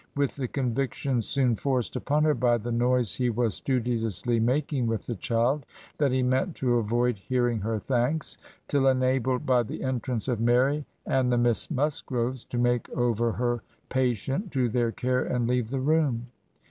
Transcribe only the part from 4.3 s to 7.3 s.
making with the child, that he meant to avoid